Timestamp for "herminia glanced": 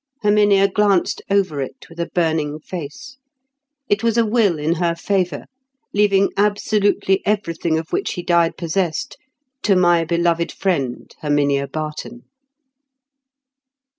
0.23-1.21